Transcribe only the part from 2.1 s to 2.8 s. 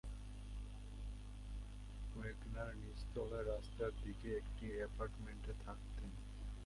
Wegener